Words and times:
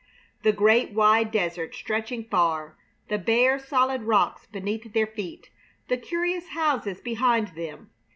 The 0.41 0.51
great, 0.51 0.93
wide 0.93 1.29
desert 1.29 1.75
stretching 1.75 2.23
far! 2.23 2.75
The 3.09 3.19
bare, 3.19 3.59
solid 3.59 4.01
rocks 4.01 4.47
beneath 4.47 4.93
their 4.93 5.05
feet! 5.05 5.51
The 5.89 5.97
curious 5.97 6.47
houses 6.55 6.99
behind 6.99 7.49
them! 7.49 7.91